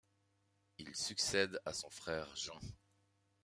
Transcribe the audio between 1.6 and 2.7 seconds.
à son frère Jean.